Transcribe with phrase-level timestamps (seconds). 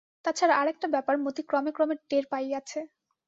[0.25, 2.79] তা ছাড়া, আর একটা ব্যাপার মতি ক্রমে ক্রমে টের পাইয়াছে।